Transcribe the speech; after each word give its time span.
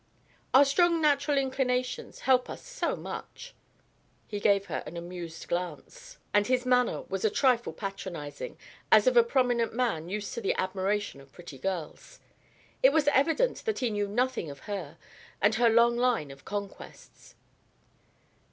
"Our 0.51 0.65
strong 0.65 0.99
natural 0.99 1.37
inclinations 1.37 2.21
help 2.21 2.49
us 2.49 2.65
so 2.65 2.95
much!" 2.95 3.53
He 4.25 4.39
gave 4.39 4.65
her 4.65 4.81
an 4.87 4.97
amused 4.97 5.47
glance, 5.47 6.17
and 6.33 6.47
his 6.47 6.65
manner 6.65 7.03
was 7.03 7.23
a 7.23 7.29
trifle 7.29 7.71
patronizing, 7.71 8.57
as 8.91 9.05
of 9.05 9.15
a 9.15 9.21
prominent 9.21 9.75
man 9.75 10.09
used 10.09 10.33
to 10.33 10.41
the 10.41 10.55
admiration 10.55 11.21
of 11.21 11.31
pretty 11.31 11.59
girls. 11.59 12.19
It 12.81 12.91
was 12.91 13.09
evident 13.09 13.57
that 13.65 13.77
he 13.77 13.91
knew 13.91 14.07
nothing 14.07 14.49
of 14.49 14.61
her 14.61 14.97
and 15.39 15.53
her 15.53 15.69
long 15.69 15.97
line 15.97 16.31
of 16.31 16.45
conquests. 16.45 17.35